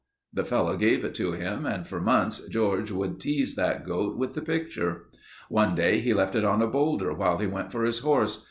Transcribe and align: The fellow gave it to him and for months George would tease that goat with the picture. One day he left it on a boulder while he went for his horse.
The 0.33 0.45
fellow 0.45 0.77
gave 0.77 1.05
it 1.05 1.13
to 1.13 1.33
him 1.33 1.67
and 1.67 1.85
for 1.85 2.01
months 2.01 2.43
George 2.47 2.89
would 2.89 3.19
tease 3.19 3.53
that 3.53 3.83
goat 3.85 4.17
with 4.17 4.33
the 4.33 4.41
picture. 4.41 5.03
One 5.47 5.75
day 5.75 5.99
he 5.99 6.11
left 6.11 6.33
it 6.33 6.43
on 6.43 6.59
a 6.59 6.65
boulder 6.67 7.13
while 7.13 7.37
he 7.37 7.45
went 7.45 7.71
for 7.71 7.83
his 7.83 7.99
horse. 7.99 8.39